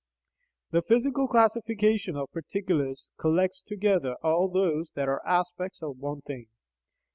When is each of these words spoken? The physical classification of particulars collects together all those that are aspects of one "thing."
The 0.71 0.81
physical 0.81 1.27
classification 1.27 2.15
of 2.17 2.31
particulars 2.31 3.07
collects 3.19 3.61
together 3.61 4.15
all 4.23 4.47
those 4.49 4.89
that 4.95 5.07
are 5.07 5.21
aspects 5.27 5.83
of 5.83 5.99
one 5.99 6.21
"thing." 6.21 6.47